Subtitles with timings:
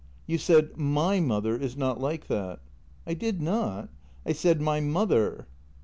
[0.31, 2.59] "You said, my mother is not like that.""
[3.05, 3.89] I did not.
[4.25, 5.45] I said my mother."